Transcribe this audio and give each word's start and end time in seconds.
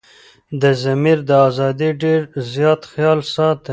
دضمير 0.61 1.19
دازادي 1.31 1.89
ډير 2.01 2.21
زيات 2.53 2.81
خيال 2.93 3.19
ساتي 3.33 3.69